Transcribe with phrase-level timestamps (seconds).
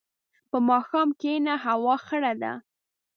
[0.49, 2.53] په ماښام کښېنه، هوا خړه ده.